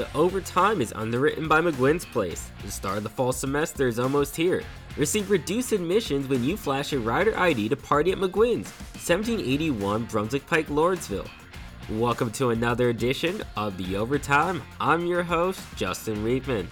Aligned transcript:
The 0.00 0.16
overtime 0.16 0.80
is 0.80 0.94
underwritten 0.94 1.46
by 1.46 1.60
McGuinn's 1.60 2.06
Place. 2.06 2.50
The 2.64 2.70
start 2.70 2.96
of 2.96 3.02
the 3.02 3.10
fall 3.10 3.32
semester 3.32 3.86
is 3.86 3.98
almost 3.98 4.34
here. 4.34 4.62
Receive 4.96 5.30
reduced 5.30 5.72
admissions 5.72 6.26
when 6.26 6.42
you 6.42 6.56
flash 6.56 6.94
a 6.94 6.98
rider 6.98 7.38
ID 7.38 7.68
to 7.68 7.76
party 7.76 8.10
at 8.10 8.16
McGuinn's, 8.16 8.70
1781 8.94 10.04
Brunswick 10.04 10.46
Pike, 10.46 10.70
Lawrenceville. 10.70 11.28
Welcome 11.90 12.30
to 12.32 12.48
another 12.48 12.88
edition 12.88 13.42
of 13.58 13.76
The 13.76 13.96
Overtime. 13.96 14.62
I'm 14.80 15.04
your 15.04 15.22
host, 15.22 15.60
Justin 15.76 16.24
Riebman. 16.24 16.68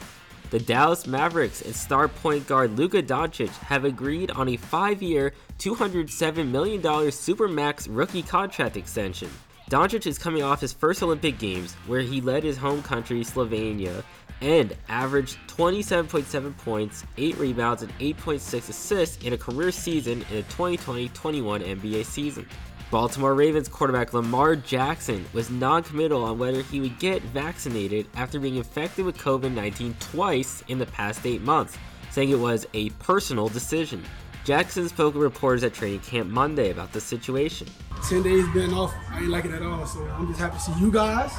The 0.49 0.61
Dallas 0.61 1.07
Mavericks 1.07 1.61
and 1.61 1.77
star 1.77 2.09
point 2.09 2.47
guard 2.47 2.79
Luka 2.79 3.03
Doncic 3.03 3.51
have 3.59 3.85
agreed 3.85 4.31
on 4.31 4.49
a 4.49 4.57
five 4.57 5.03
year, 5.03 5.35
$207 5.59 6.49
million 6.49 6.81
Supermax 6.81 7.89
rookie 7.91 8.23
contract 8.23 8.79
extension. 8.79 9.29
Doncic 9.69 10.07
is 10.07 10.17
coming 10.19 10.43
off 10.43 10.63
his 10.63 10.73
first 10.73 11.03
Olympic 11.03 11.39
Games, 11.39 11.75
where 11.87 12.01
he 12.01 12.23
led 12.23 12.43
his 12.43 12.57
home 12.57 12.83
country, 12.83 13.21
Slovenia, 13.21 14.03
and 14.41 14.75
averaged 14.89 15.37
27.7 15.47 16.57
points, 16.57 17.05
8 17.19 17.37
rebounds, 17.37 17.83
and 17.83 17.93
8.6 17.99 18.71
assists 18.71 19.23
in 19.23 19.35
a 19.35 19.39
career 19.39 19.71
season 19.71 20.25
in 20.31 20.37
the 20.37 20.43
2020 20.45 21.11
21 21.11 21.61
NBA 21.61 22.07
season. 22.07 22.49
Baltimore 22.91 23.35
Ravens 23.35 23.69
quarterback 23.69 24.15
Lamar 24.15 24.57
Jackson 24.57 25.27
was 25.35 25.51
non 25.51 25.83
committal 25.83 26.25
on 26.25 26.39
whether 26.39 26.63
he 26.63 26.81
would 26.81 26.99
get 26.99 27.21
vaccinated 27.21 28.07
after 28.17 28.41
being 28.41 28.57
infected 28.57 29.05
with 29.05 29.19
COVID 29.19 29.53
19 29.53 29.95
twice 30.01 30.65
in 30.69 30.79
the 30.79 30.87
past 30.87 31.27
eight 31.27 31.43
months, 31.43 31.77
saying 32.11 32.31
it 32.31 32.39
was 32.39 32.67
a 32.73 32.89
personal 32.91 33.49
decision. 33.49 34.03
Jackson 34.49 34.89
spoke 34.89 35.13
with 35.13 35.23
reporters 35.23 35.63
at 35.63 35.75
training 35.75 36.01
camp 36.01 36.31
Monday 36.31 36.71
about 36.71 36.91
the 36.95 37.03
situation. 37.03 37.67
10 38.09 38.23
days 38.23 38.49
been 38.55 38.73
off, 38.73 38.95
I 39.11 39.19
ain't 39.19 39.29
like 39.29 39.45
it 39.45 39.51
at 39.51 39.61
all. 39.61 39.85
So 39.85 40.03
I'm 40.05 40.27
just 40.27 40.41
happy 40.41 40.57
to 40.57 40.63
see 40.63 40.73
you 40.81 40.91
guys, 40.91 41.31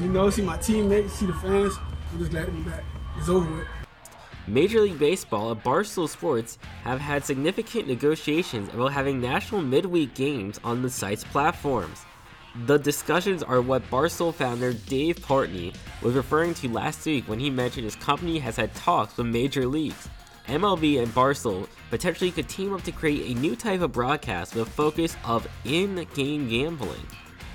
you 0.00 0.08
know, 0.08 0.28
see 0.30 0.42
my 0.42 0.56
teammates, 0.56 1.12
see 1.12 1.26
the 1.26 1.32
fans. 1.34 1.78
I'm 2.10 2.18
just 2.18 2.32
glad 2.32 2.46
to 2.46 2.50
be 2.50 2.62
back. 2.62 2.82
It's 3.16 3.28
over 3.28 3.48
with. 3.48 3.68
Major 4.48 4.80
League 4.80 4.98
Baseball 4.98 5.52
and 5.52 5.62
Barstool 5.62 6.08
Sports 6.08 6.58
have 6.82 6.98
had 6.98 7.24
significant 7.24 7.86
negotiations 7.86 8.68
about 8.74 8.94
having 8.94 9.20
national 9.20 9.62
midweek 9.62 10.16
games 10.16 10.58
on 10.64 10.82
the 10.82 10.90
site's 10.90 11.22
platforms. 11.22 12.00
The 12.66 12.78
discussions 12.78 13.44
are 13.44 13.60
what 13.60 13.88
Barstool 13.90 14.34
founder 14.34 14.72
Dave 14.72 15.20
Portnoy 15.20 15.72
was 16.02 16.14
referring 16.14 16.54
to 16.54 16.68
last 16.68 17.06
week 17.06 17.28
when 17.28 17.38
he 17.38 17.48
mentioned 17.48 17.84
his 17.84 17.94
company 17.94 18.40
has 18.40 18.56
had 18.56 18.74
talks 18.74 19.16
with 19.16 19.28
major 19.28 19.68
leagues. 19.68 20.08
MLB 20.50 21.00
and 21.00 21.14
Barstool 21.14 21.68
potentially 21.90 22.32
could 22.32 22.48
team 22.48 22.74
up 22.74 22.82
to 22.82 22.90
create 22.90 23.36
a 23.36 23.40
new 23.40 23.54
type 23.54 23.82
of 23.82 23.92
broadcast 23.92 24.54
with 24.54 24.66
a 24.66 24.70
focus 24.70 25.16
of 25.24 25.46
in-game 25.64 26.48
gambling. 26.48 27.06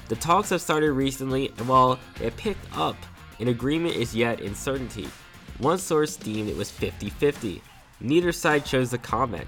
The 0.08 0.16
talks 0.16 0.50
have 0.52 0.62
started 0.62 0.94
recently, 0.94 1.50
and 1.58 1.68
while 1.68 2.00
it 2.22 2.38
picked 2.38 2.66
up, 2.78 2.96
an 3.40 3.50
agreement 3.50 3.96
is 3.96 4.16
yet 4.16 4.40
in 4.40 4.56
certainty. 4.56 5.10
One 5.58 5.78
source 5.78 6.16
deemed 6.16 6.48
it 6.48 6.56
was 6.56 6.72
50 6.72 7.10
50. 7.10 7.62
Neither 8.00 8.32
side 8.32 8.66
chose 8.66 8.92
to 8.92 8.98
comment. 8.98 9.48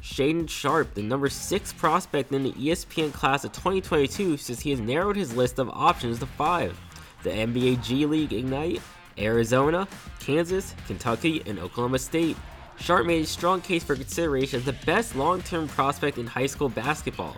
Shaedon 0.00 0.48
Sharpe, 0.48 0.94
the 0.94 1.02
number 1.02 1.28
6 1.28 1.72
prospect 1.74 2.32
in 2.32 2.42
the 2.42 2.52
ESPN 2.52 3.12
class 3.12 3.44
of 3.44 3.52
2022, 3.52 4.36
says 4.36 4.58
he 4.58 4.70
has 4.70 4.80
narrowed 4.80 5.14
his 5.14 5.36
list 5.36 5.60
of 5.60 5.70
options 5.70 6.18
to 6.18 6.26
5. 6.26 6.76
The 7.22 7.30
NBA 7.30 7.84
G 7.84 8.06
League 8.06 8.32
Ignite, 8.32 8.82
Arizona, 9.18 9.86
Kansas, 10.18 10.74
Kentucky, 10.88 11.42
and 11.46 11.60
Oklahoma 11.60 12.00
State. 12.00 12.36
Sharpe 12.78 13.06
made 13.06 13.24
a 13.24 13.26
strong 13.26 13.60
case 13.60 13.84
for 13.84 13.94
consideration 13.94 14.60
as 14.60 14.64
the 14.64 14.72
best 14.84 15.14
long 15.14 15.42
term 15.42 15.68
prospect 15.68 16.18
in 16.18 16.26
high 16.26 16.46
school 16.46 16.68
basketball. 16.68 17.36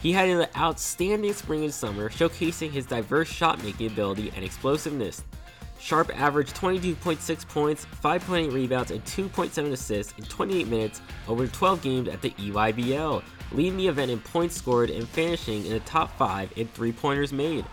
He 0.00 0.12
had 0.12 0.28
an 0.28 0.46
outstanding 0.56 1.32
spring 1.32 1.64
and 1.64 1.74
summer, 1.74 2.08
showcasing 2.08 2.70
his 2.70 2.86
diverse 2.86 3.28
shot 3.28 3.62
making 3.62 3.88
ability 3.88 4.32
and 4.36 4.44
explosiveness. 4.44 5.22
Sharpe 5.78 6.10
averaged 6.18 6.56
22.6 6.56 7.48
points, 7.48 7.86
5.8 8.02 8.52
rebounds, 8.52 8.90
and 8.90 9.04
2.7 9.04 9.72
assists 9.72 10.14
in 10.18 10.24
28 10.24 10.68
minutes 10.68 11.00
over 11.28 11.46
12 11.46 11.82
games 11.82 12.08
at 12.08 12.22
the 12.22 12.30
EYBL, 12.30 13.22
leading 13.52 13.76
the 13.76 13.88
event 13.88 14.10
in 14.10 14.20
points 14.20 14.56
scored 14.56 14.90
and 14.90 15.08
finishing 15.08 15.66
in 15.66 15.72
the 15.72 15.80
top 15.80 16.16
5 16.16 16.52
in 16.56 16.68
three 16.68 16.92
pointers 16.92 17.32
made. 17.32 17.64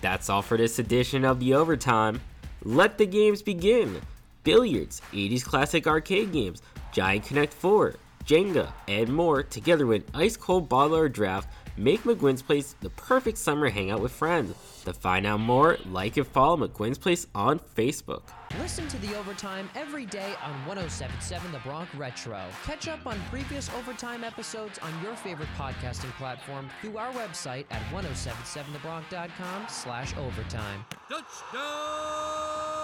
That's 0.00 0.30
all 0.30 0.42
for 0.42 0.56
this 0.56 0.78
edition 0.78 1.24
of 1.24 1.40
The 1.40 1.54
Overtime. 1.54 2.20
Let 2.62 2.98
the 2.98 3.06
games 3.06 3.42
begin! 3.42 4.00
Billiards, 4.44 5.02
80s 5.12 5.44
classic 5.44 5.86
arcade 5.86 6.32
games, 6.32 6.62
Giant 6.92 7.26
Connect 7.26 7.52
4, 7.52 7.94
Jenga, 8.24 8.72
and 8.88 9.12
more, 9.12 9.42
together 9.42 9.86
with 9.86 10.06
an 10.08 10.20
ice 10.20 10.36
cold 10.36 10.68
bottle 10.68 10.96
or 10.96 11.08
draft, 11.08 11.48
make 11.76 12.02
McGuinn's 12.02 12.42
Place 12.42 12.74
the 12.80 12.90
perfect 12.90 13.38
summer 13.38 13.70
hangout 13.70 14.00
with 14.00 14.12
friends. 14.12 14.54
To 14.84 14.92
find 14.92 15.26
out 15.26 15.40
more, 15.40 15.76
like 15.90 16.16
and 16.16 16.26
follow 16.26 16.56
McGuinn's 16.66 16.98
Place 16.98 17.26
on 17.34 17.58
Facebook. 17.58 18.22
Listen 18.58 18.88
to 18.88 18.98
The 18.98 19.16
Overtime 19.18 19.68
every 19.74 20.06
day 20.06 20.34
on 20.42 20.52
1077 20.66 21.52
The 21.52 21.58
Bronc 21.58 21.88
Retro. 21.96 22.40
Catch 22.64 22.88
up 22.88 23.06
on 23.06 23.20
previous 23.30 23.70
Overtime 23.76 24.24
episodes 24.24 24.78
on 24.78 24.92
your 25.02 25.14
favorite 25.14 25.48
podcasting 25.58 26.10
platform 26.12 26.68
through 26.80 26.96
our 26.96 27.12
website 27.12 27.66
at 27.70 27.82
1077thebronc.com 27.92 29.66
slash 29.68 30.16
overtime. 30.16 30.84
Touchdown! 31.08 32.77